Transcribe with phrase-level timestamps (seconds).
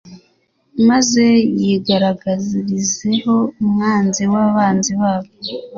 [0.87, 1.25] maze
[1.63, 5.29] yigaragazeho umwanzi w'abanzi babo